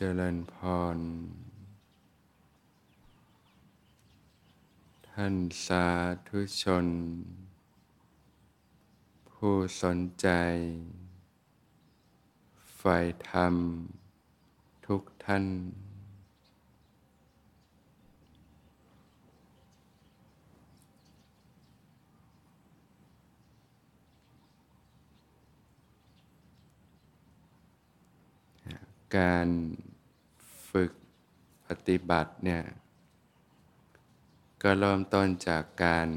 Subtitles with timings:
[0.00, 0.54] เจริญพ
[0.96, 0.98] ร
[5.08, 5.34] ท่าน
[5.66, 5.86] สา
[6.28, 6.86] ธุชน
[9.30, 10.28] ผู้สนใจ
[12.76, 12.96] ใฝ่
[13.28, 13.54] ธรรม
[14.86, 15.44] ทุกท่าน
[29.16, 29.48] การ
[30.70, 30.90] ฝึก
[31.66, 32.62] ปฏิบัติเนี่ย
[34.62, 36.08] ก็เริ่มต้นจากการ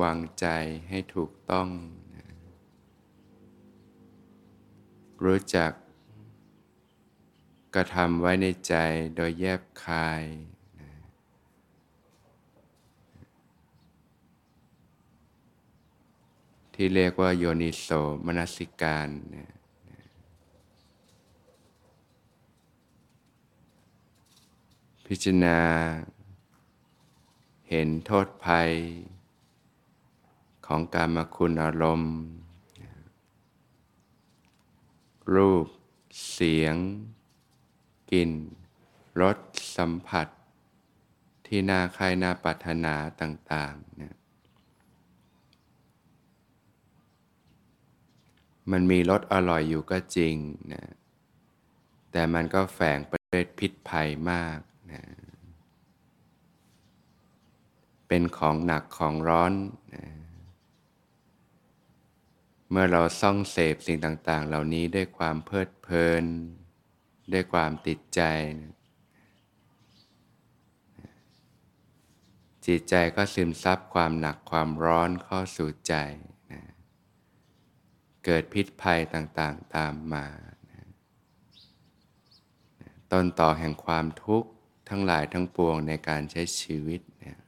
[0.00, 0.46] วางใจ
[0.88, 1.68] ให้ถูกต้อง
[5.24, 5.72] รู้จัก
[7.74, 8.74] กระทำไว้ในใจ
[9.16, 10.22] โดยแยบคาย
[16.74, 17.88] ที่เรียกว่าโยนิโส
[18.26, 19.50] มนสิการเนี่ย
[25.12, 25.58] พิจารณา
[27.68, 28.70] เห็นโทษภัย
[30.66, 32.16] ของการมาคุณอารมณ์
[35.34, 35.66] รูป
[36.32, 36.76] เสียง
[38.12, 38.30] กลิ่น
[39.20, 39.38] รส
[39.76, 40.28] สัมผัส
[41.46, 44.14] ที่น่าใครน่าปรารถนาต่างๆเนี่ย
[48.70, 50.34] มันมีรสอร่อยอยู่ก็จริง
[50.72, 50.84] นะ
[52.12, 54.58] แต่มันก็แฝงไปด้วยพิษภัยมาก
[54.92, 55.02] นะ
[58.08, 59.52] เป็นของหนักของร้อน
[59.94, 60.04] นะ
[62.70, 66.24] เมื่อเราซ่องเสพสิ่งต่าง ๆ เหล่านี้ด้วยความเพลิดเพลิน
[67.32, 68.20] ด้วยความติดใจ
[68.60, 68.74] นะ
[72.66, 75.94] จิตใจก็ซึมซับความหนักความร้อนเข้าสู่ใจ
[76.52, 76.62] นะ
[78.24, 80.26] เกิดพิษภัยต่าง ๆ ตามมา
[80.70, 80.82] นะ
[83.12, 84.50] ต้นต่อแห่งความทุกข์
[84.90, 87.38] ทั้งหลายทั้งปวงในการใช้ชีวิตเนี่ย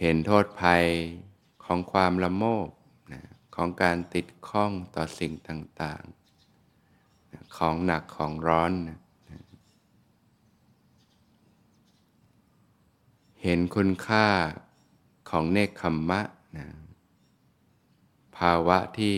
[0.00, 0.84] เห็นโทษภัย
[1.64, 2.68] ของความละโมบ
[3.12, 3.22] นะ
[3.54, 8.98] ของการติดข้องต่อสิ่งต่างๆนะของหนักของร้อนนะ
[13.42, 14.26] เห็นคุณค่า
[15.30, 16.20] ของเนคขมมะ
[16.56, 16.66] นะ
[18.36, 19.16] ภาวะที่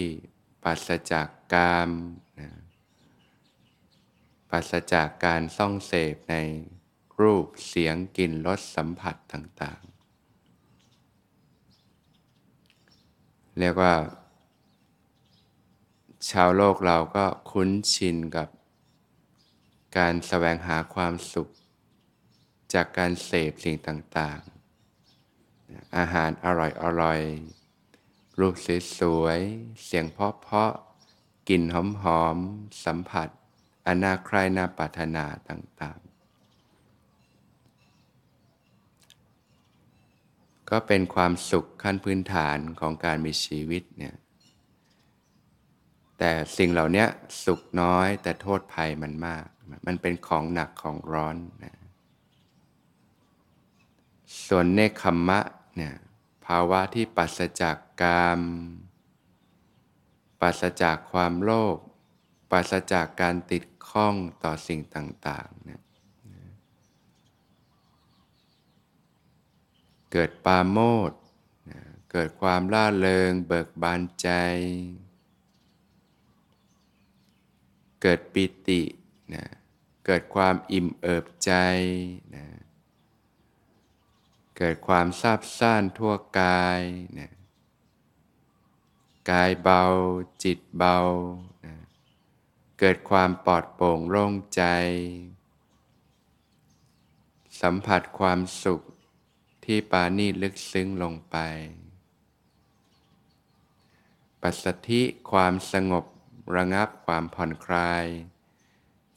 [0.63, 1.91] ปัสจากกาม
[4.55, 6.37] ปัสจากการซ่องเสพใน
[7.21, 13.95] รูปเสียงกลิ่นรสสัมผัสต่างๆ เรียกว่า
[16.31, 18.49] ชาวโลกเราก็คุ้นชินกับ
[19.99, 21.49] การแสวงหาความสุข
[22.75, 26.47] จากการเสพสิ่งต่างๆ อาหารอ
[27.03, 28.55] ร่อยๆ รูป
[28.99, 31.63] สวยๆ เสียงเพาะๆ กลิ่น
[32.03, 33.31] หอมๆ สัมผัส
[33.87, 36.15] อนาใครนาปรารถนาต่างๆ
[40.71, 44.15] ก็เป็นความสุขขั้นพื้นฐานของการมีชีวิตเนี่ย
[46.19, 47.07] แต่สิ่งเหล่านี้
[47.45, 49.45] สุขน้อยแต่โทษภัยมันมาก
[49.87, 51.77] มันเป็นของหนักของร้อนนะ
[54.47, 55.41] ส่วนเนคขมมะ
[55.77, 55.95] เนี่ย
[56.47, 58.41] ภาวะที่ปัสจากกาม
[60.41, 61.79] ปัสจากความโลภ
[62.51, 64.15] ปัสจากการติด ข้อง
[64.45, 65.83] ต่อสิ่งต่างๆเนี่ย
[70.13, 70.79] เกิดปาโม
[71.11, 71.13] ด
[72.13, 74.29] เกิดความล่าเริง เบิกบานใจ
[78.03, 78.83] เกิดปิติ
[79.35, 79.47] นะ
[80.07, 81.53] เกิดความอิ่มเอิบใจ
[82.35, 82.47] นะ
[84.57, 86.83] เกิดความซาบซ่านทั่วกาย
[87.19, 87.31] นะ
[89.31, 89.83] กายเบา
[90.43, 90.99] จิตเบา
[91.67, 91.75] นะ
[92.79, 94.63] เกิดความปลอดโปร่งโล่งใจ
[97.61, 98.81] สัมผัสความสุข
[99.65, 101.37] ที่ปานีลึกซึ้งลงไป
[104.43, 106.05] ปัสสธิความสงบ
[106.57, 108.07] ระงับความผ่อนคลาย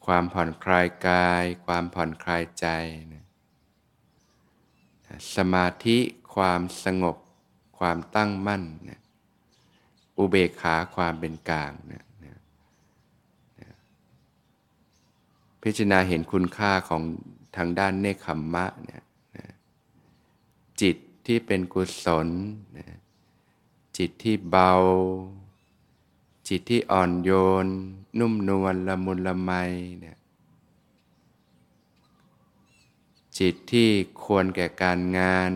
[0.06, 2.68] ความผ่อนคลายกาย ความผ่อนคลายใจ
[5.36, 5.98] สมาธิ
[6.36, 7.18] ความสงบ
[7.80, 8.64] ความตั้งมั่น
[10.18, 12.07] อุเบกขาความเป็นกลางนะ
[15.70, 17.02] พิจารณาเห็นคุณค่าของ
[17.56, 19.04] ทางด้านเนคขมมะเนี่ย
[20.82, 22.28] จิตที่เป็นกุศล
[23.98, 24.74] จิตที่เบา
[26.48, 27.32] จิตที่อ่อนโย
[27.66, 27.68] น
[28.20, 29.52] นุ่มนวลละมุนละไม
[30.00, 30.18] เนี่ย
[33.40, 33.90] จิตที่
[34.24, 35.52] ควรแก่การงาน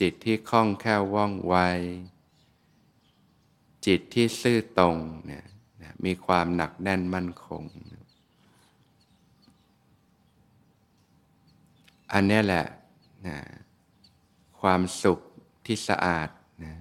[0.00, 1.54] จิตที่คล่องแคล่วว่องไว
[3.86, 5.44] จิตที่ซื่อตรงเนี่ย
[6.04, 7.64] มีความหนักแน่นมั่นคง
[12.12, 12.66] อันนี้แหละ
[13.26, 13.38] นะ
[14.60, 15.18] ความสุข
[15.66, 16.28] ที่สะอาด
[16.64, 16.74] นะ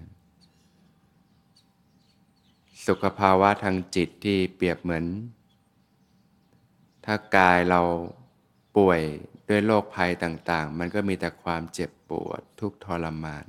[2.88, 5.06] สุขภาวะทางจิตที่เปรียบเหมือน
[7.06, 7.82] ถ้ากายเรา
[8.78, 9.02] ป่วย
[9.50, 13.48] ด้วยโรคภัยต่าง ๆ มันก็มีแต่ความเจ็บปวดทุกทรมาน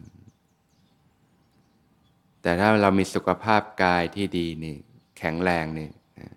[2.43, 4.77] แต่ถ้าเรามีสุขภาพกายที่ดีนี่
[5.19, 5.89] แข็งแรงนี่
[6.19, 6.29] นะ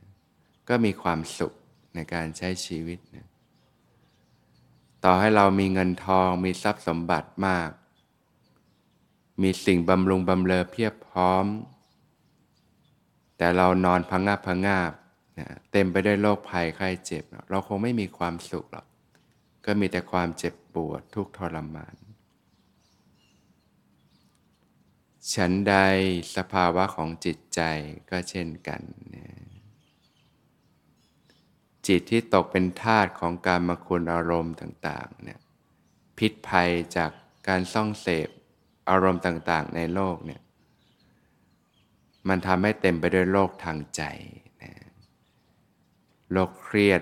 [0.70, 1.54] ก็มีความสุข
[1.96, 3.28] ในการใช้ชีวิตนะ
[5.06, 7.70] ต่อให้เรามีเงินทองมีทรัพย์สมบัติมาก
[9.42, 11.46] มีสิ่งบำรุงบำเรอเพียบพร้อม
[13.38, 14.92] แต่เรานอนพังงาบพังงาบ
[15.40, 18.88] นะเต็มไปด้วยโรคภัยไข้เจ็บ เราคงไม่มีความสุขหรอก
[19.66, 21.96] ก็มีแต่ความเจ็บปวดทุกทรมาน
[25.34, 25.76] ฉันใด
[26.36, 27.62] สภาวะของจิตใจ
[28.10, 28.82] ก็เช่นกัน
[29.16, 29.45] นะ
[31.88, 35.40] จิตที่ตกเป็นทาสของการมาคุณอารมณ์ต่างๆเนี่ย
[36.18, 37.12] พิษภัยจาก
[37.48, 38.30] การซ่องเสพ
[38.90, 40.42] อารมณ์ต่างๆ ในโลกเนี่ย
[42.28, 44.04] มันทำให้เต็มไปด้วยโรคทางใจ
[44.62, 44.74] นะ
[46.32, 47.02] โรคเครียด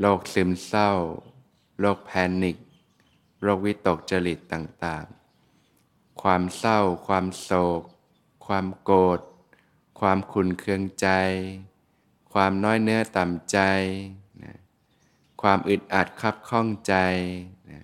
[0.00, 0.92] โรคซึมเศร้า
[1.80, 2.10] โรคแพ
[2.42, 2.56] นิค
[3.42, 7.50] โรควิตกจริตต่างๆ ความเศร้า ความโศ
[7.80, 7.82] ก
[8.46, 9.20] ความโกรธ
[10.00, 11.08] ความขุนเคืองใจ
[12.32, 13.58] ความน้อยเนื้อต่ำใจ
[14.42, 14.56] นะ
[15.42, 16.94] ความอึดอัดคับข้องใจ
[17.70, 17.82] นะ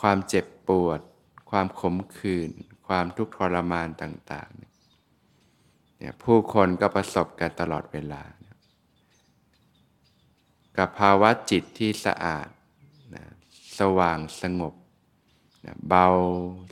[0.00, 1.00] ความเจ็บปวด
[1.50, 2.50] ความขมขื่น
[2.86, 4.56] ความทุกข์ทรมานต่างๆ
[5.98, 8.56] เนี่ยผู้คนก็ประสบกันตลอดเวลานะ
[10.76, 12.48] กับภาวะจิตที่สะอาด
[13.14, 13.24] นะ
[13.78, 14.74] สว่างสงบ
[15.66, 16.08] นะเบา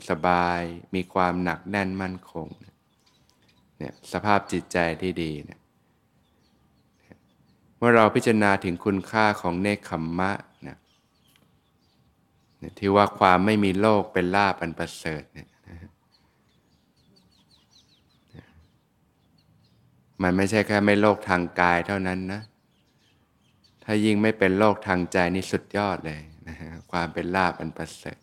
[0.08, 0.60] สบาย
[0.94, 2.48] มีความหนักแน่นมั่นคง
[3.78, 5.60] เนี่ยสภาพจิตใจที่ดีเนี่ย
[7.86, 10.32] มื่อเราพิจารณาถึงคุณค่าของเนคขมมะ
[10.68, 10.78] นะ
[12.78, 15.48] ที่ว่าความไม่มีโลกเป็นลาบอันประเสริฐเนี่ย
[20.22, 22.40] มันไม่ใช่แค่ไม่โลกทางกายเท่านั้นนะ
[23.84, 28.18] ถ้ายิ่งไม่เป็นโลกทางใจนี่สุดยอดเลยนะฮะความเป็นลาบอันประเสริฐ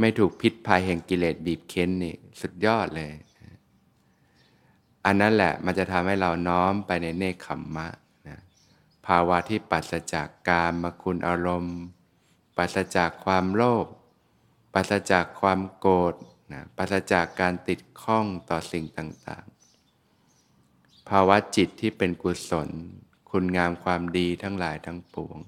[0.00, 3.12] ไม่ถูกพิษภัยแห่งกิเลสบีบเค้นนี่สุดยอดเลย
[5.04, 8.05] อันนั้นแหละมันจะทำให้เราน้อมไปในเนคขมมะนะ
[9.06, 11.78] ภาวะที่ปัสจากกามมคุณอารมณ์
[12.56, 13.86] ปัสจากความโลภ
[14.74, 16.14] ปัสจากความโกรธ
[16.52, 22.68] นะปัสจากการติดข้องต่อสิ่งต่างๆ ภาวะจิตที่เป็นกุศล
[23.30, 25.38] คุณงามความดีทั้งหลายทั้งปวง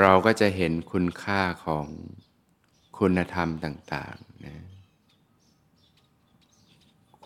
[0.00, 1.86] เราก็จะเห็นคุณค่าของ
[2.98, 4.64] คุณธรรมต่างๆนะ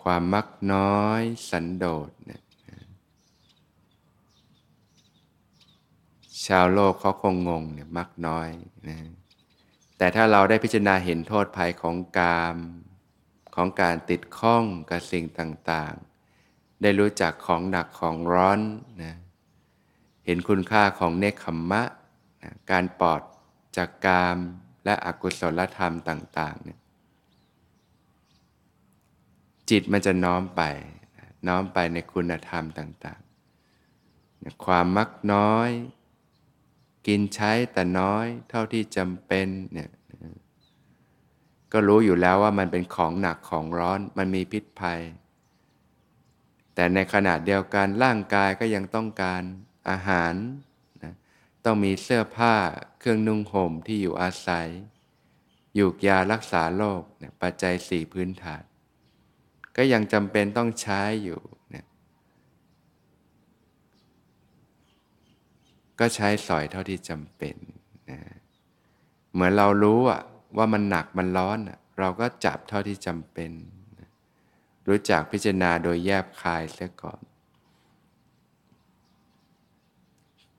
[0.03, 2.41] ความมักน้อยสันโดษเนี่ย
[6.45, 8.49] ชาวโลกเขาคงงงเนี่ยมักน้อย
[8.87, 8.97] นะ
[9.97, 12.57] แต่ถ้าเราได้พิจารณาเห็นโทษภัยของกาม
[13.55, 18.59] ของการติดข้องกับสิ่งต่างๆ ได้รู้จักของหนักของร้อน
[19.03, 19.15] นะ
[20.25, 21.83] เห็นคุณค่าของเนคขมมะ
[22.43, 23.21] นะการปลอด
[23.77, 24.37] จากกาม
[24.85, 26.79] และอกุศลธรรมต่างๆเนี่ย
[29.69, 30.61] จิตมันจะน้อมไป
[31.47, 33.21] น้อมไปในคุณธรรมต่าง
[33.91, 35.69] ๆ ความมักน้อย
[37.07, 39.89] กินใช้แต่น้อยเท่าที่จำเป็นเนี่ย
[41.71, 45.01] ก็รู้อยู่แล้วว่ามันเป็นของหนักของร้อนมันมีพิษภัย
[46.75, 49.41] แต่ในขณะเดียวกันร่างกายก็ยังต้องการ
[49.89, 50.33] อาหาร
[51.03, 51.13] นะ
[51.65, 52.55] ต้องมีเสื้อผ้า
[52.99, 54.67] เครื่องนุ่งห่มที่อยู่อาศัย
[55.75, 57.01] อยู่ยารักษาโรค
[57.41, 58.63] ปัจจัยสี่พื้นฐาน
[59.77, 61.85] ก็ยังจำเป็นต้องใช้อยู่เนี่ย
[65.99, 67.55] ก็ใช้สอยเท่าที่จำเป็น
[68.09, 68.19] นะ
[69.33, 70.21] เหมือนเรารู้อะ
[70.57, 73.51] ว่ามันหนักมันร้อนอะเราก็จับเท่าที่จำเป็น
[73.99, 74.09] นะ
[74.87, 77.21] รู้จักพิจารณาโดยแยบคายเสียก่อน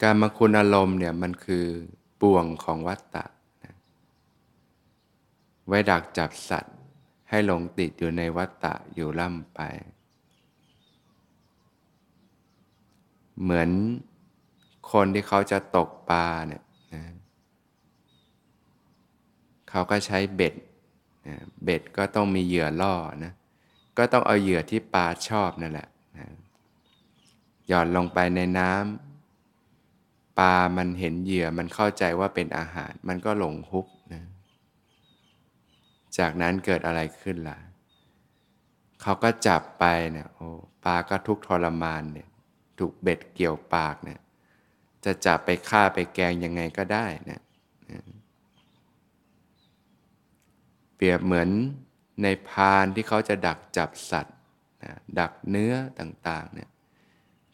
[0.02, 1.66] การมาคุณอารมณ์เนี่ยมันคือ
[2.20, 3.24] บ่วงของวัตตะ
[3.64, 3.74] นะ
[5.66, 6.76] ไว้ดักจับสัตว์
[7.34, 9.60] ให้หลงติดอยู่ในวัตตะอยู่ล่ำไป
[13.42, 13.70] เหมือน
[14.92, 16.62] คนที่เขาจะตกปลาเนี่ย
[16.94, 17.02] นะ
[19.70, 20.54] เขาก็ใช้เบ็ด
[21.28, 23.32] นะเบ็ดก็ต้องมีเหยื่อล่อนะ
[23.98, 26.26] ก็ต้องเอาเหยื่อที่ปลาชอบนั่นแหละนะ
[27.68, 33.93] หย่อนลงไปในน้ำปลามันเห็นเหยื่อมันเข้าใจว่าเป็นอาหาร มันก็หลงฮุบนะ
[36.18, 37.58] จากนั้นเกิดอะไรขึ้นล่ะ
[39.02, 40.48] เขาก็จับไปเนี่ยโอ้
[40.84, 42.28] ปลาก็ทุกทรมานเนี่ย
[42.78, 44.20] ถูกเบ็ดเกี่ยวปากเนี่ย
[45.04, 47.42] จะจับไปฆ่าไปแกงยังไงก็ได้นี่ย
[50.96, 51.48] เปรียบเหมือน
[52.22, 54.36] ในพานที่เขาจะดักจับสัตว์
[54.84, 56.70] นะดักเนื้อต่างๆเนี่ย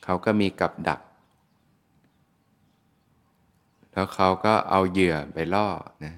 [0.04, 1.00] เขาก็มีกับดัก
[3.92, 5.68] แล้วเขาก็เอาเหยื่อไปล่อ
[6.04, 6.14] นะ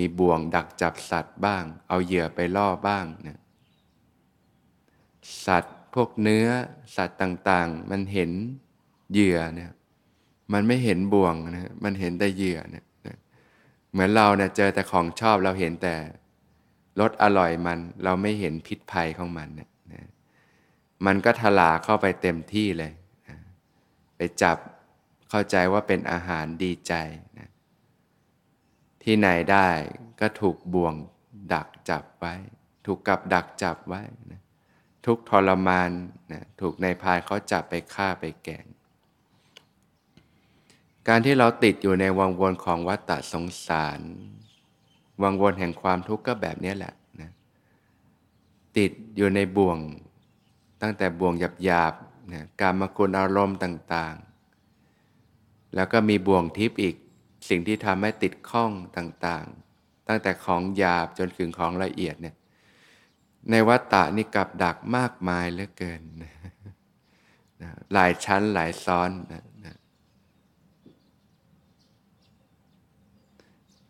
[0.00, 3.40] มีบ่วงดักจับสัตว์บ้าง เอาเหยื่อไปล่อบ้างนะ
[5.46, 6.48] สัตว์พวกเนื้อ
[6.96, 8.30] สัตว์ต่างๆ มันเห็น
[9.12, 9.72] เหยื่อเนี่ย
[10.52, 12.84] มันไม่เห็นบ่วงนะมันเห็นแต่เหยื่อเนี่ย
[13.92, 15.94] เหมือนเราเนี่ยเจอแต่ของชอบเราเห็นแต่
[17.00, 19.68] รสอร่อยมันเราไม่เห็นพิษภัยของมันเนี่ย
[21.06, 22.92] มันก็ทลาเข้าไปเต็มที่เลย
[23.28, 23.36] นะ
[24.16, 24.56] ไปจับ
[25.30, 26.92] เข้าใจว่าเป็นอาหารดีใจ
[29.02, 29.68] ที่ไหนได้
[30.20, 30.94] ก็ถูกบ่วง
[31.54, 32.34] ดักจับไว้
[32.86, 34.40] ถูกกับดักจับไว้นะ
[35.06, 35.90] ทุกทรมาน
[36.32, 38.66] นะถูกในพายเขาจับไปฆ่าไปแกง
[41.08, 44.00] การที่เราติดอยู่ในวังวนของวัฏฏะสงสาร
[45.22, 47.30] วังวนแห่งความทุกข์ก็แบบนี้แหละนะ
[48.76, 49.78] ติดอยู่ในบ่วง
[50.82, 56.96] ตั้งแต่บ่วงหยาบๆนะการมคุณอารมณ์ต่างๆ แล้วก็มีบ่วงทิพย์อีก
[57.50, 62.36] สิ่งที่ทำให้ติดข้องต่างๆ ตั้งแต่ของหยาบจนถึงของละเอียดเนี่ย
[63.50, 66.32] ในวัฏฏะนี่กับดักมากมายเหลือเกินนะ
[67.92, 69.76] หลายชั้นหลายซ้อนนะนะ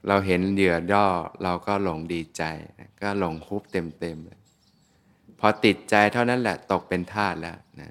[0.07, 1.07] เราเห็นเหยื่อย่อ
[1.43, 2.43] เราก็หลงดีใจ
[2.79, 4.41] นะก็หลงคุบเต็มๆเลย
[5.41, 7.91] พอติดใจเท่านั้นแหละตกเป็นทาสแล้วนะ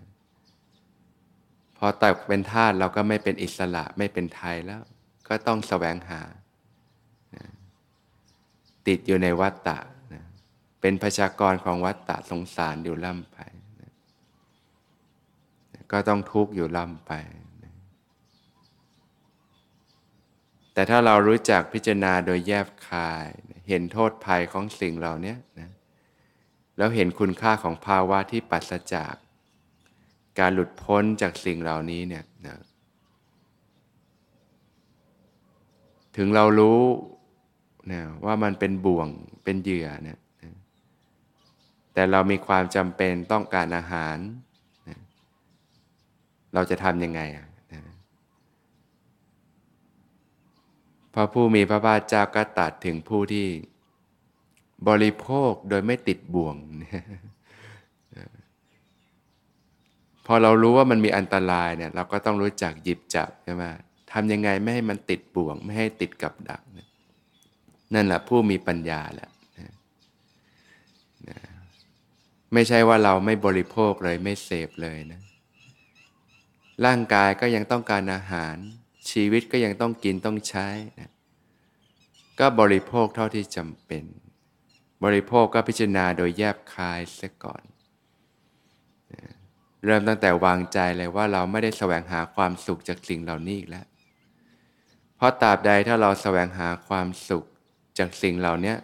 [1.78, 4.82] พอตกเป็นทาสเราก็ไม่เป็นอิสระไม่เป็นไทยแล้ว
[5.30, 6.22] ก็ต้องแสวงหา
[8.88, 9.80] ติดอยู่ในวัฏฏะ
[10.82, 13.38] เป็นประชากรของวัฏฏะสงสารอยู่ล่ำไป
[13.82, 13.92] นะ
[15.92, 17.12] ก็ต้องทุกข์อยู่ล่ำไป
[17.64, 17.74] นะ
[20.74, 23.28] แต่ถ้าเรารู้จักพิจารณาโดยแยบคาย
[23.70, 25.72] เห็นโทษภัยของสิ่งเหล่านี้นะ
[26.78, 29.16] แล้วเห็นคุณค่าของภาวะที่ปัสจาก
[30.40, 32.58] การหลุดพ้นจากสิ่งเหล่านี้เนี่ยนะ
[36.22, 36.82] ถึงเรารู้
[37.92, 39.08] นะว่ามันเป็นบ่วง
[39.44, 40.20] เป็นเหยื่อเนี่ย
[41.94, 44.18] แต่เรามีความจำเป็นต้องการอาหาร
[46.54, 47.48] เราจะทำยังไงอะ
[51.14, 53.48] พระผู้มีพระภาคเจ้าก็ตัดถึงผู้ที่
[54.88, 56.56] บริโภคโดยไม่ติดบ่วง
[60.26, 63.64] พอเรารู้ว่ามันมีอันตรายเนี่ยเราก็ต้องรู้จักหยิบจับใช่ไหม
[64.12, 66.62] ทำยังไงไม่ให้มันติดบ่วง ไม่ให้ติดกับดัก
[67.94, 69.30] นั่นแหละผู้มีปัญญาแหละ
[72.54, 75.22] ไม่ใช่ว่าเราไม่บริโภคเลยไม่เสพเลยนะ
[76.86, 78.56] ร่างกายก็ยังต้องการอาหาร
[79.12, 80.68] ชีวิตก็ยังต้องกินต้องใช้
[81.00, 81.12] นะ
[82.40, 84.04] ก็บริโภคเท่าที่จำเป็น
[85.04, 87.64] บริโภคก็พิจารณาโดยแยบคายเสียก่อน
[89.14, 89.22] นะ
[89.86, 93.86] เริ่มตั้งแต่วางใจเลยว่าเราไม่ได้แสวงหาความสุขจากสิ่งเหล่านี้อีกแล้ว
[95.20, 97.46] เพราะตราบใดถ้าเราแสวงหาความสุข
[97.98, 98.76] จากสิ่งเหล่านี้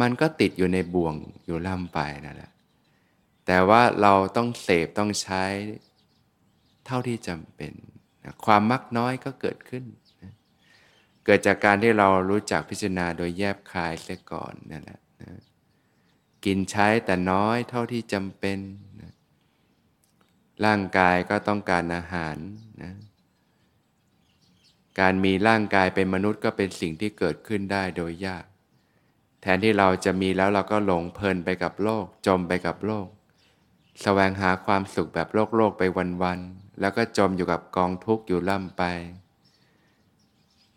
[0.00, 1.14] มันก็ติดอยู่ในบ่วง
[1.46, 2.52] อยู่ล่ำไปนั่นแหละ
[3.46, 5.44] แต่ว่าเราต้องเสพต้องใช้
[6.86, 7.72] เท่าที่จำเป็น
[8.44, 9.84] ความมักน้อยก็เกิดขึ้น
[11.24, 15.00] เกิดจากการที่เรารู้จักพิจารณาโดยแยบคายเสียก่อนนั่นแหละ
[16.44, 18.58] กินใช้แต่น้อยเท่าที่จำเป็น
[20.64, 22.36] ร่างกายก็ต้องการอาหาร
[22.82, 22.92] นะ
[25.00, 28.44] การมีร่างกายเป็นมนุษย์ก็เป็นสิ่งที่เกิดขึ้นได้โดยยาก
[29.42, 33.10] แทนที่เราจะมีแล้วเราก็หลงเพลินไปกับโลก จมไปกับโลกส
[34.02, 35.82] แสวงหาความสุขแบบโลกโลกไป
[36.22, 38.82] วันๆแล้วก็จมอยู่กับกองทุกข์อยู่ล่ำไป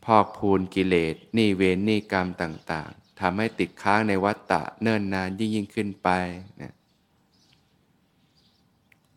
[0.05, 6.09] พอกพูนกิเลสนี่เวรนี่กรรมต่างๆทำให้ติดค้างในวัฏฏะเนิ่นนานยิ่งยิ่งขึ้นไป
[6.57, 6.73] เนี่ย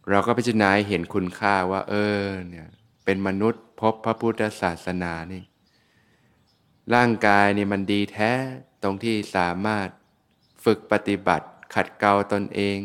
[0.09, 2.69] เราก็พิจารณาเห็นคุณค่าว่า เออเนี่ย
[3.05, 5.45] เป็นมนุษย์ พบพระพุทธศาสนานี่
[6.95, 8.33] ร่างกายนี่มันดีแท้
[8.83, 9.89] ตรงที่สามารถ
[10.65, 12.79] ฝึกปฏิบัติขัดเกลาตนเอง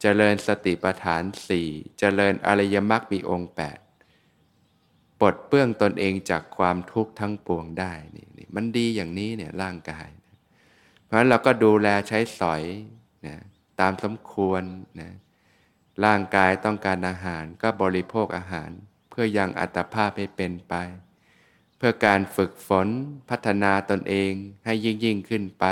[0.00, 3.78] เจริญสติปัฏฐานสี่เจริญอริยมรรคมีองค์แปด
[5.20, 10.08] ปลดเปื้องตนเองจากความทุกข์ทั้งปวงได้นี่นมันดีอย่างนี้เนี่ยร่างกาย
[11.04, 12.62] เพราะฉะนั้นเราก็ดูแลใช้สอย
[13.26, 13.36] นะ
[13.80, 14.62] ตามสมควร
[15.00, 15.10] นะ
[16.04, 18.70] ร่างกายต้องการอาหารก็บริโภคอาหาร
[19.18, 20.74] พื่อยังอัตภาพให้เป็นไป
[21.76, 22.88] เพื่อการฝึกฝน
[23.30, 24.32] พัฒนาตนเอง
[24.64, 25.64] ให้ยิ่งยิ่งขึ้นไป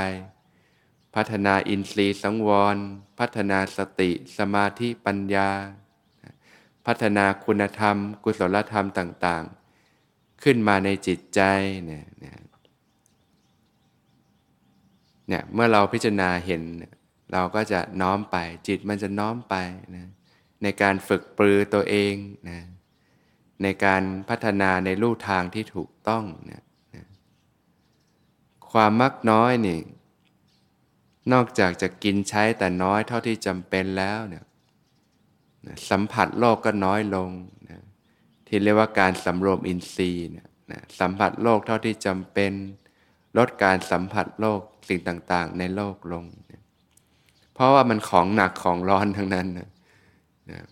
[1.14, 2.76] พัฒนาอินทรีย์สังวร
[3.18, 5.50] พัฒนาสติสมาธิปัญญา
[6.86, 9.44] พัฒนาคุณธรรม กุศลธรรมต่าง
[9.92, 11.40] ๆ ขึ้นมาในจิตใจ
[11.84, 16.62] เนี่ยเนี่ยเมื่อเราพิจารณาเห็น
[17.32, 18.36] เราก็จะน้อมไป
[18.68, 19.54] จิตมันจะน้อมไป
[19.96, 20.08] นะ
[20.62, 22.14] ในการฝึกปรือตัวเอง
[22.48, 22.58] นะ
[23.62, 26.62] ในการพัฒนาในลู่ทางที่ถูกต้องนะ
[26.94, 27.06] นะ
[28.70, 29.80] ความมักน้อยนี่
[31.32, 34.44] นอกจากจะกินใช้แต่น้อยเท่าที่จำเป็นแล้วเนี่ย
[35.90, 37.30] สัมผัสโลกก็น้อยลง
[37.70, 37.80] นะ
[38.46, 42.52] ที่เรียกว่าการสำรวมอินทรีย์นะนะสัมผัสโลกเท่าที่จำเป็น
[43.38, 46.62] ลดการสัมผัสโลกสิ่งต่างๆ ในโลกลงนะ
[47.54, 49.68] เพราะว่ามันของหนักของร้อนทั้งนั้นนะ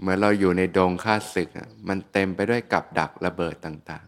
[0.00, 1.49] เมื่อเราอยู่ในดงข้าศึก
[1.88, 4.07] มันเต็มไปด้วยกับดักระเบิดต่าง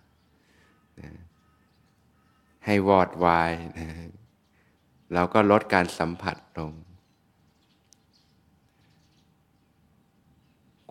[1.31, 3.89] ๆให้วอดวายนะ
[5.13, 6.73] เราก็ลดการสัมผัสลง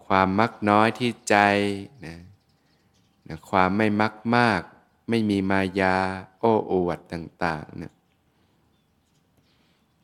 [0.06, 1.36] ความมักน้อยที่ใจ
[2.06, 2.18] นะ
[3.28, 4.62] นะความไม่มักมาก
[5.10, 5.98] ไม่มีมายา
[6.40, 7.94] โอ้อวดต่างๆนะ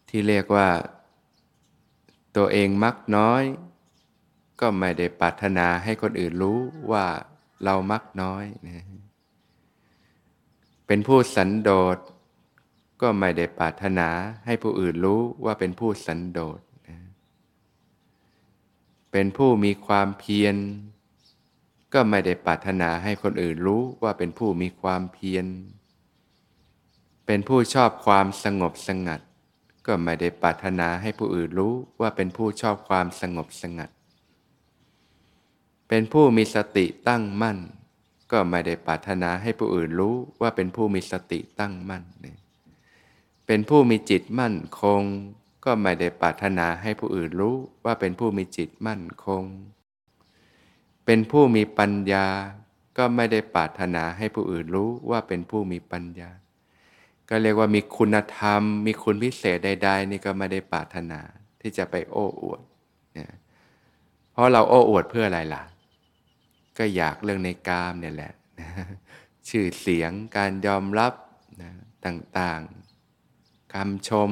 [0.09, 0.69] ที่เรียกว่า
[2.37, 3.43] ตัวเองมักน้อย
[4.59, 6.59] ก็ไม่ได้ปรารถนาให้คนอื่นรู้
[6.91, 7.05] ว่า
[7.63, 8.85] เรามักน้อยนะ
[10.87, 11.97] เป็นผู้สันโดษ
[13.01, 14.09] ก็ไม่ได้ปรารถนา
[14.45, 16.97] ให้ผู้อื่นรู้ว่าเป็นผู้สันโดษนะ
[19.11, 20.55] เป็นผู้มีความเพียร
[21.93, 25.45] ก็ไม่ได้ปรารถนาให้คนอื่นรู้ว่าเป็นผู้มีความเพียร
[27.25, 29.21] เป็นผู้ชอบความสงบสงัด
[29.87, 33.89] ก็ไม่ได้ปรารถนาให้ผู้อื่นรู้ว่าเป็นผู้ชอบความสงบสงัด
[35.89, 37.57] เป็นผู้มีสติตั้งมั่น
[38.31, 42.03] ก็ไม่ได้ปรารถนาให้ผู้อื่นรู้ว่าเป็นผู้มีสติตั้งมั่น
[43.47, 45.01] เป็นผู้มีจิตมั่นคง
[45.65, 49.43] ก็ไม่ได้ปรารถนาให้ผู้อื่นรู้ว่าเป็นผู้มีจิตมั่นคง
[51.05, 52.27] เป็นผู้มีปัญญา
[52.97, 56.29] ก็ไม่ได้ปรารถนาให้ผู้อื่นรู้ว่าเป็นผู้มีปัญญา
[57.29, 61.19] ก็เรียกว่ามีคุณธรรม มีคุณพิเศษใด ๆ นี่ก็ไม่ได้ปรารถนา
[61.61, 62.61] ที่จะไปโอ้อวด
[63.13, 63.31] เนี่ย
[64.31, 65.63] เพราะเราโอ้อวดเพื่ออะไรล่ะ
[66.79, 68.33] ก็อยากเรื่องในกามเนี่ยแหละ
[69.49, 71.13] ชื่อเสียงการยอมรับ
[71.61, 71.71] นะ
[72.05, 74.31] ต่างๆคำชม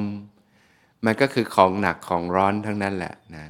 [1.04, 3.46] มันก็คือของหนักของร้อนทั้งนั้นแหละนะ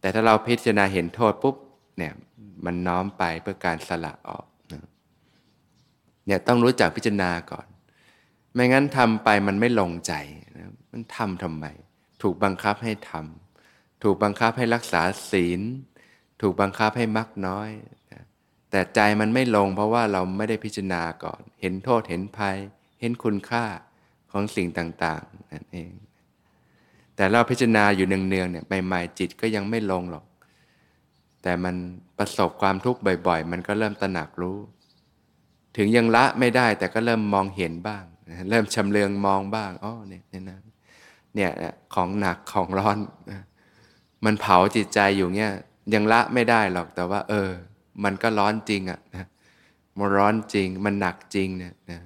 [0.00, 1.56] แต่ถ้าเราพิจารณาเห็นโทษปุ๊บ
[1.98, 2.12] เนี่ย
[2.64, 4.84] มันน้อมไปเพื่อการสละออกนะ
[6.26, 7.66] เนี่ยต้องรู้จักพิจารณาก่อน
[8.54, 10.12] ไม่งั้นทำไปมันไม่ลงใจ
[10.56, 11.66] นะมันทำทำไม
[12.22, 15.60] ถูกบังคับให้ทำถูกบังคับให้รักษาศีล
[16.40, 17.70] ถูกบังคับให้มักน้อย
[18.12, 18.22] นะ
[18.70, 22.56] แต่ใจมันไม่ลงเพราะว่าเราไม่ได้พิจารณาก่อน เห็นโทษเห็นภัย
[23.00, 23.64] เห็นคุณค่า
[24.32, 25.92] ของสิ่งต่างๆนั่นเอง
[27.16, 30.24] แต่เราพิจารณาอยู่เนืองๆเนี่ยใหม่ๆจิตก็ยังไม่ลงหรอก
[31.42, 31.74] แต่มัน
[32.18, 34.58] ประสบความทุกข์บ่อย ๆ มันก็เริ่มตระหนักรู้
[35.76, 38.04] ถึงยังละไม่ได้แต่ก็เริ่มมองเห็นบ้าง
[38.50, 40.58] เริ่มชำเลืองมองบ้างอ๋อเนี่ยนี่นะ
[41.34, 41.50] เนี่ย
[41.94, 42.98] ของหนักของร้อน
[44.24, 45.52] มันเผาจิตใจอยู่เนี่ย
[45.94, 47.50] ยังละไม่ได้หรอกแต่ว่า เออ
[48.04, 49.26] มันก็ร้อนจริงอะ่ะนะ
[49.98, 52.00] มันร้อนจริง มันหนักจริงเนี่ยนะ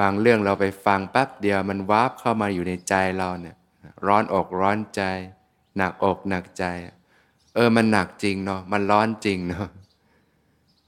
[0.00, 3.56] บางเรื่องเราไปฟังแป๊บเดียวมันวาบเข้ามาอยู่ในใจเราเนี่ย
[4.06, 5.02] ร้อนอกร้อนใจ
[5.76, 6.64] หนักอกหนักใจ
[7.54, 9.68] เออมันหนักจริงเนาะมันร้อนจริงเนาะ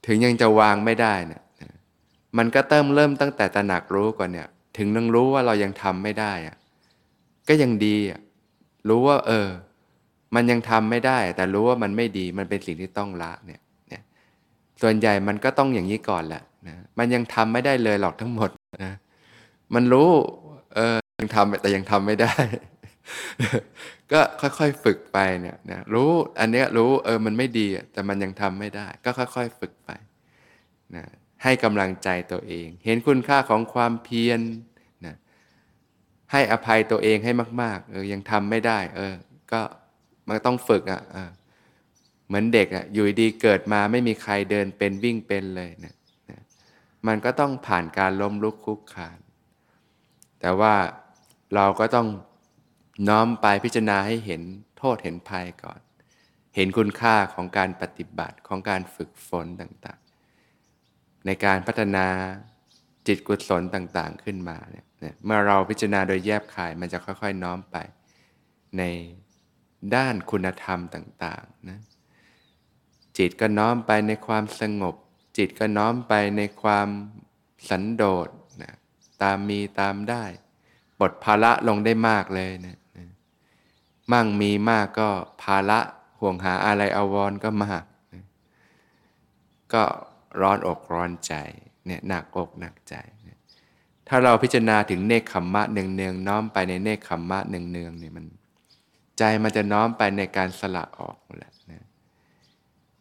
[0.06, 1.42] ถึงยังจะวางไม่ได้เนี่ย
[2.38, 6.56] มันก็เติมเริ่มตั้งแต่ตระหนักรู้ก่อนเนี่ย ถึงนึงรู้ว่าเรายังทำไม่ได้อะ
[7.48, 8.20] ก็ยังดีอะ
[8.88, 9.48] รู้ว่า เออ
[10.34, 14.02] มันยังทำไม่ได้ แต่รู้ว่ามันไม่ดีมันเป็นสิ่งที่ต้องละเนี่ยเนี่ย
[14.82, 18.50] ส่วนใหญ่มันก็ต้องอย่างนี้ก่อนแหละนะมันยังทำไม่ได้เลยหรอกทั้งหมด
[18.82, 18.92] นะ
[19.74, 20.10] มันรู้
[20.74, 22.34] เออยังทำแต่ยังทำไม่ได้
[24.12, 29.90] ก็ค่อยๆฝึกไปเนี่ยนะรู้อันเนี้ยรู้เออมันไม่ดีแต่มันยังทำไม่ได้ ก็ค่อย ๆ ฝึกไป
[30.96, 31.04] นะ
[31.42, 34.40] ให้กำลังใจตัวเอง เห็นคุณค่าของความเพียร
[35.06, 35.14] นะ
[36.32, 39.14] ให้อภัยตัวเองให้มาก ๆ เออยังทำไม่ได้ เออ
[39.52, 39.62] ก็
[40.28, 41.26] มันต้องฝึกอะ่ะ
[42.26, 45.94] เหมือนเด็กอะ่ะอยู่ดีเกิดมาไม่มีใครเดินเป็นวิ่งเป็นเลยเนะ
[46.30, 46.40] นะ
[47.06, 49.18] มันก็ต้องผ่านการล้มลุกคุกคาน
[50.40, 50.74] แต่ว่า
[51.54, 52.08] เราก็ต้อง
[53.08, 54.42] น้อมไปพิจารณาให้เห็น
[54.78, 55.80] โทษเห็นภัยก่อน
[56.56, 62.06] เห็นคุณค่าของการปฏิบัติของการฝึกฝนต่างๆ ในการพัฒนา
[63.06, 64.86] จิตกุศลต่างๆขึ้นมาเนี่ย
[65.24, 67.76] เมื่อเราพิจารณาโดยแยบคายมันจะค่อยๆน้อมไป
[68.78, 68.82] ใน
[69.96, 71.78] ด้านคุณธรรมต่างๆนะ
[73.18, 74.94] จิตก็น้อมไปในความสงบ
[75.38, 76.88] จิตก็น้อมไปในความ
[77.68, 78.28] สันโดษ
[78.62, 78.72] นะ
[79.22, 80.24] ตามมีตามได้
[80.98, 83.06] ปลดภาระลงได้มากเลยนะนะ
[84.12, 85.08] มั่งมีมากก็
[85.42, 85.78] ภาระ
[86.20, 88.24] ห่วงหาอะไรอาวรก็มากนะ
[89.72, 89.82] ก็
[90.40, 91.34] ร้อนอกร้อนใจ
[91.86, 92.94] เนี่ยหนักอกหนักใจ
[93.26, 93.38] นะ
[94.08, 98.24] ถ้าเราพิจารณาถึงเนคขมมะเนืองเนืองน้อมไปในเนคขมมะเนืองเนืองเนี่ยมัน
[99.18, 101.82] ใจมันจะน้อมไปในการสละออกแหละนะ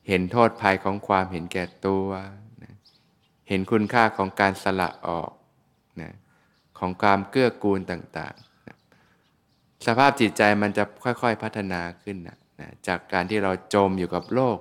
[0.07, 2.07] เห็นโทษภัยของความเห็นแก่ตัว
[2.63, 2.73] นะ
[3.49, 5.31] เห็นคุณค่าของการสละออก
[6.01, 6.11] นะ
[6.79, 8.77] ของความเกื้อกูลต่างๆนะ
[9.85, 14.57] สภาพจิตใจมันจะค่อยๆพัฒนาขึ้นนะนะจากการที่เราจมอยู่กับโลก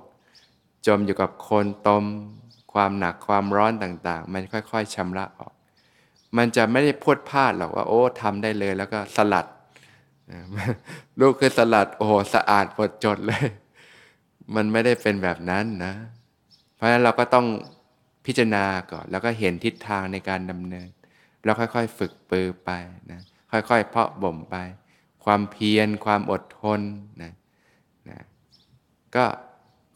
[0.87, 2.03] จมอยู่กับคนตม
[2.73, 5.53] ความหนักความร้อนต่างๆ มันค่อยๆชำระออก
[6.37, 9.45] มันจะไม่ได้พูดพลาดหรอกว่าโอ้ทำได้เลยแล้วก็สลัด
[11.19, 13.45] ลูกคือสลัดโอ้สะอาดหมดจดเลย
[14.55, 15.93] มันไม่ได้เป็นแบบนั้นนะ
[16.75, 17.47] เพราะฉะนั้นเราก็ต้อง
[18.25, 20.89] พิจารณาก่อน แล้วก็เห็นทิศทางในการดำเนิน
[21.43, 22.69] แล้วค่อยๆฝึกปือไป
[23.11, 24.55] นะ ค่อยๆเพาะบ่มไป
[25.25, 26.81] ความเพียรความอดทน
[27.23, 27.33] นะ
[28.09, 28.19] นะ
[29.15, 29.25] ก็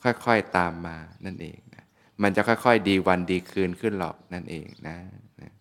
[0.03, 1.83] ค่อยๆตามมานั่นเองนะ
[2.21, 4.97] มันจะค่อยๆดีวันดีคืนขึ้นหรอกนั่นเองนะ
[5.41, 5.51] นะ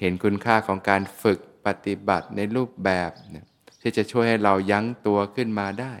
[0.00, 3.46] เห็นคุณค่าของการฝึก ปฏิบัติในรูปแบบนะ
[3.80, 5.92] ที่จะช่วยให้เรายั้งตัวขึ้นมาได้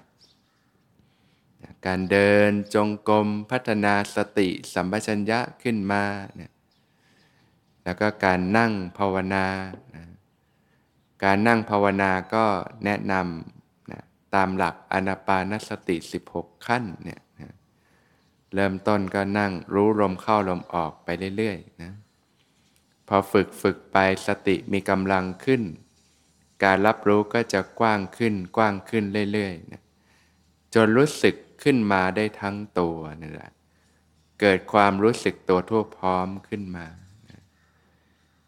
[1.62, 6.04] นะการเดินจงกรมพัฒนาสติสัมปชัญญะขึ้นมา
[6.40, 6.52] นะ
[7.84, 9.46] แล้วก็การนั่งภาวนา
[9.94, 10.04] นะ
[11.24, 12.44] การนั่งภาวนาก็
[12.84, 14.02] แนะนำนะ
[14.34, 15.96] ตามหลักอนาปานสติ
[16.32, 17.52] 16 ขั้นเนี่ยนะ
[18.54, 21.92] เริ่มต้นก็นั่งรู้ลมเข้าลมออกไปเรื่อยๆนะ
[23.08, 25.62] พอฝึกฝึกไปสติมีกำลังขึ้น
[26.64, 29.82] การรับรู้ก็จะกว้างขึ้นกว้างขึ้นเรื่อยๆนะ
[30.74, 33.52] จนรู้สึกขึ้นมาได้ทั้งตัวนั่นแหละ
[34.40, 36.86] เกิดความรู้สึกตัวทั่วพร้อมขึ้นมา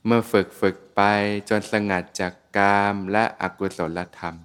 [0.05, 1.01] เมื่อฝึกฝึกไป
[1.49, 4.37] จนสงัดจากกามและอกุศลธรรม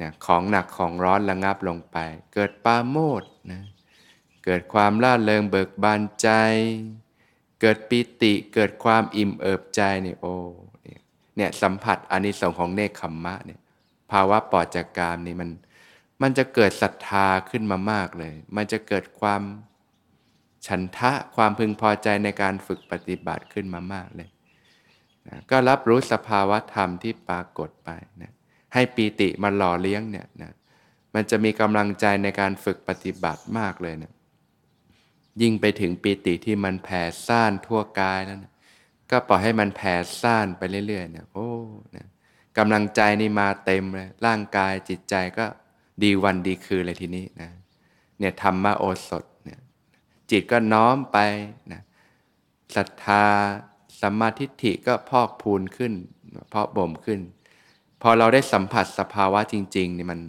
[0.00, 1.96] นะของหนักของร้อนระงับลงไป
[2.34, 3.62] เกิดปาโมดนะ
[4.44, 6.28] เกิดความล่าเริงเบิกบานใจ
[7.60, 10.34] เกิดปิติเกิดความอิ่มเอิบใจเนี่ยโอ้
[11.36, 13.60] เนี่ยสัมผัสอานิสงส์ของเนคขมมะเนี่ย
[14.10, 15.50] ภาวะปอดจากกามนี่มัน
[16.22, 19.42] มันจะเกิดศรัทธาขึ้นมามากเลย มันจะเกิดความ
[20.66, 24.28] ฉันทะความพึงพอใจในการฝึกปฏิบัติขึ้นมามากเลย
[25.28, 27.90] นะก็รับรู้สภาวะธรรมที่ปรากฏไป
[28.22, 28.32] นะ
[28.74, 30.52] ให้ปีติมันหล่อเลี้ยงเนี่ยนะ
[31.14, 34.12] มันจะมีกำลังใจในการฝึกปฏิบัติมากเลยนะ
[35.42, 38.52] ยิ่งไปถึงปีติที่มันแผ่ซ่านทั่วกายแล้วนะ
[39.10, 41.50] ก็ปล่อยให้มันแผ่ซ่านไปเรื่อยๆเนี่ยโอ้
[41.96, 42.06] นะ
[42.58, 45.46] กำลังใจนี่มาเต็มเลยร่างกายจิตใจก็
[46.02, 47.50] ดีวันดีคืนเลยทีนี้นะ
[48.18, 49.60] เนี่ยธรรมโอสถเนี่ย
[50.30, 51.18] จิตก็น้อมไป
[51.72, 51.80] นะ
[52.76, 53.24] ศรัทธา
[54.00, 55.92] สัมมาทิฏฐิก็พอกพูนขึ้น
[56.50, 57.20] เพาะบ่มขึ้น
[58.02, 60.20] พอเราได้สัมผัสสภาวะจริงๆนี่มัน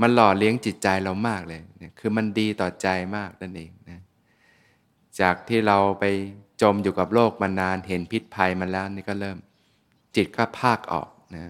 [0.00, 4.00] มันหล่อเลี้ยงจิตใจเรามากเลยเนี่ยคือมันดีต่อใจมากนั่นเองนะ
[5.20, 6.04] จากที่เราไป
[6.62, 9.38] จมอยู่กับโลกมานานเห็นพิษภัยมาแล้วนี่ก็เริ่ม
[10.16, 11.44] จิตก็ภาคออกนะ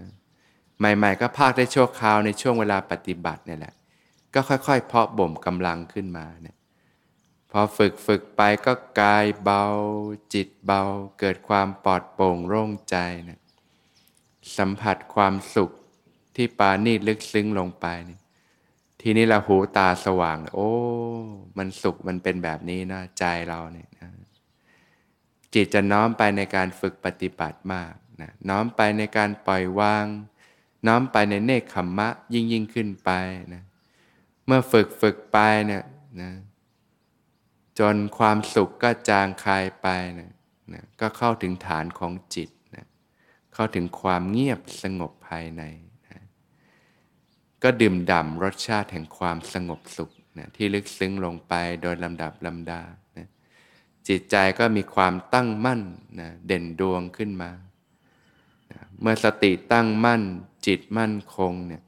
[0.79, 3.75] ใหม่ ๆ ก็ภาคได้ชั่วคราวในช่วงเวลาปฏิบัติเนี่ยแหละ
[4.35, 6.57] ก็ค่อยๆ เพาะบ่มกำลังขึ้นมาเนี่ย
[7.51, 9.65] พอฝึกฝึกไปก็กายเบา
[10.35, 10.83] จิตเบา
[11.19, 12.97] เกิดความปลอดโปร่งโล่งใจ
[13.29, 13.41] นะ
[14.57, 15.71] สัมผัสความสุข
[16.37, 18.19] ที่ปานีลึกซึ้งลงไปนี่
[19.07, 20.71] ทีนี้เราหูตาสว่าง โอ้
[21.59, 24.09] มันสุขมันเป็นแบบนี้นะใจเราเนี่ยนะ
[25.55, 30.07] จิตจะน้อมไปในการฝึกปฏิบัติมากนะน้อมไปในการปล่อยวาง
[30.87, 33.11] น้อมไปในเนคขมมะยิ่งยิ่งขึ้นไป
[33.55, 33.63] นะ
[34.47, 35.85] เมื่อฝึกฝึกไปเนี่ย
[36.21, 36.31] นะ
[37.79, 39.89] จนความสุขก็จางคายไป
[40.19, 40.31] นะ
[40.75, 42.87] นะก็เข้าถึงฐานของจิตนะ
[43.55, 45.65] เข้าถึงความเงียบสงบภายใน
[47.65, 52.83] ก็ดื่มด่ำรสชาติแห่งความสงบสุขนะที่ลึกซึ้งลงไปโดยลำดับลำดา
[53.17, 53.29] นะ
[54.09, 55.83] จิตใจก็มีความตั้งมั่น
[56.21, 57.51] นะเด่นดวงขึ้นมา
[58.71, 60.23] นะเมื่อสติตั้งมั่น
[60.67, 61.83] จิตมั่นคงเนี่ย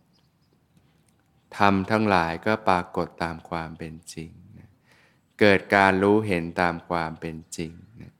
[1.58, 4.30] ทำทั้งหลายก็ปรากฏตามความเป็นจริง
[5.40, 8.12] เกิดการรู้เห็นตามความเป็นจริงนะ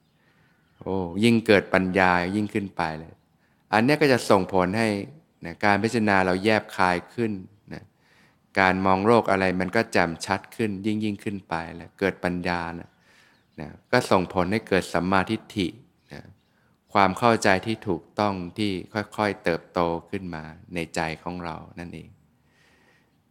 [0.81, 3.13] โอ้ยิ่งเกิดปัญญายิ่งขึ้นไปเลย
[3.73, 4.89] อันนี้ก็จะส่งผลให้
[5.45, 7.31] นะการพิจารณาเราแยบคายขึ้น
[7.73, 7.83] นะ
[8.59, 12.89] การมองโรคอะไรมันก็แจ่มชัดขึ้นยิ่งยิ่งขึ้นไปแล้วเกิดปัญญานะ
[13.59, 15.67] นะก็ส่งผลให้เกิดสัมมาทิฏฐิ
[16.13, 16.21] นะ
[16.93, 22.09] ความเข้าใจที่ถูกต้องที่ค่อยๆเติบโตขึ้นมาในใจของเรานั่นเอง